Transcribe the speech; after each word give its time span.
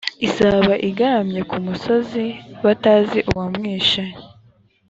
izaba 0.27 0.73
igaramye 0.89 1.39
ku 1.49 1.57
gasozi 1.67 2.23
batazi 2.63 3.19
uwamwishe, 3.29 4.03